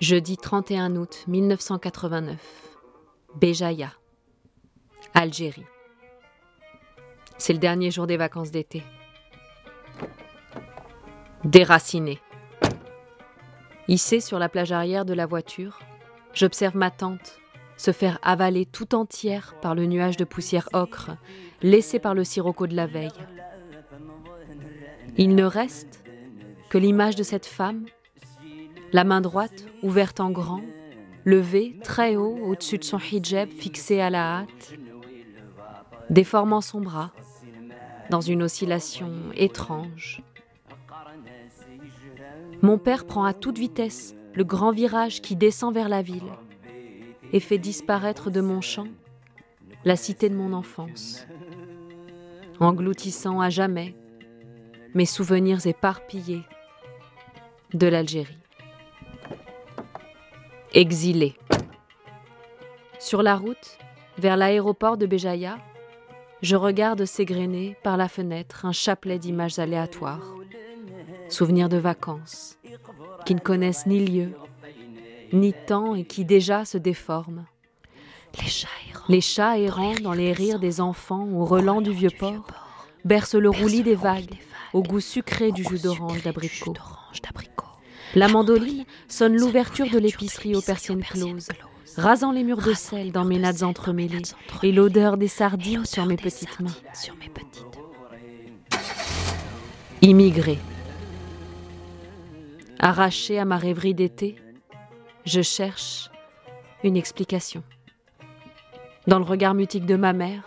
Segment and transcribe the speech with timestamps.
[0.00, 2.36] Jeudi 31 août 1989.
[3.34, 3.92] Béjaïa,
[5.14, 5.64] Algérie.
[7.38, 8.82] C'est le dernier jour des vacances d'été.
[11.44, 12.20] Déraciné.
[13.88, 15.78] Hissé sur la plage arrière de la voiture,
[16.34, 17.40] j'observe ma tante
[17.78, 21.12] se faire avaler tout entière par le nuage de poussière ocre
[21.62, 23.08] laissé par le sirocco de la veille.
[25.16, 26.04] Il ne reste
[26.68, 27.86] que l'image de cette femme,
[28.96, 30.62] la main droite ouverte en grand,
[31.26, 34.72] levée très haut au-dessus de son hijab fixé à la hâte,
[36.08, 37.12] déformant son bras
[38.08, 40.22] dans une oscillation étrange.
[42.62, 46.32] Mon père prend à toute vitesse le grand virage qui descend vers la ville
[47.34, 48.88] et fait disparaître de mon champ
[49.84, 51.26] la cité de mon enfance,
[52.60, 53.94] engloutissant à jamais
[54.94, 56.44] mes souvenirs éparpillés
[57.74, 58.38] de l'Algérie.
[60.74, 61.34] Exilé.
[62.98, 63.78] Sur la route,
[64.18, 65.58] vers l'aéroport de Béjaïa,
[66.42, 70.34] je regarde s'égrener par la fenêtre un chapelet d'images aléatoires,
[71.28, 72.58] souvenirs de vacances,
[73.24, 74.32] qui ne connaissent ni lieu,
[75.32, 77.46] ni temps et qui déjà se déforment.
[79.08, 82.46] Les chats errants, dans les rires des enfants au relent du vieux port
[83.04, 84.34] bercent le roulis des vagues
[84.72, 86.74] au goût sucré du jus d'orange d'abricot.
[88.14, 91.48] La mandoline sonne l'ouverture de l'épicerie aux persiennes closes,
[91.96, 94.22] rasant les murs de sel dans mes nattes entremêlées
[94.62, 96.74] et l'odeur des sardines sur mes petites mains.
[100.02, 100.58] Immigré.
[102.78, 104.36] Arraché à ma rêverie d'été,
[105.24, 106.10] je cherche
[106.84, 107.62] une explication.
[109.06, 110.42] Dans le regard mutique de ma mère,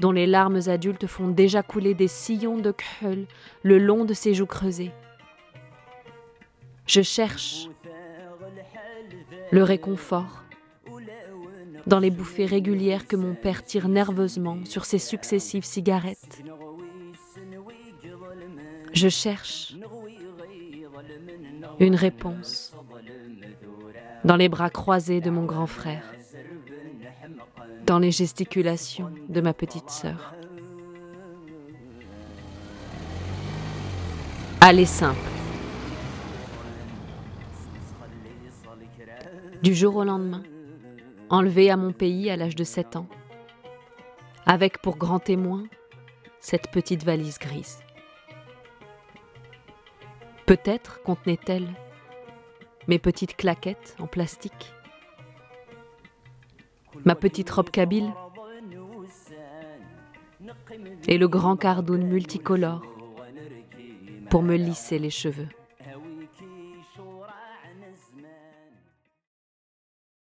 [0.00, 3.26] dont les larmes adultes font déjà couler des sillons de khull
[3.62, 4.92] le long de ses joues creusées.
[6.90, 7.68] Je cherche
[9.52, 10.42] le réconfort
[11.86, 16.42] dans les bouffées régulières que mon père tire nerveusement sur ses successives cigarettes.
[18.92, 19.76] Je cherche
[21.78, 22.74] une réponse
[24.24, 26.12] dans les bras croisés de mon grand frère,
[27.86, 30.34] dans les gesticulations de ma petite sœur.
[34.60, 35.29] Aller simple.
[39.62, 40.42] Du jour au lendemain,
[41.28, 43.06] enlevé à mon pays à l'âge de 7 ans,
[44.46, 45.64] avec pour grand témoin
[46.38, 47.80] cette petite valise grise.
[50.46, 51.68] Peut-être contenait-elle
[52.88, 54.72] mes petites claquettes en plastique,
[57.04, 58.10] ma petite robe kabyle
[61.06, 62.82] et le grand cardoun multicolore
[64.30, 65.48] pour me lisser les cheveux.